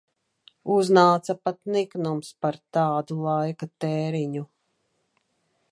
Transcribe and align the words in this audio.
Uznāca 0.75 1.35
pat 1.49 1.59
niknums 1.75 2.31
par 2.45 2.59
tādu 2.77 3.19
laika 3.27 3.69
tēriņu. 3.85 4.45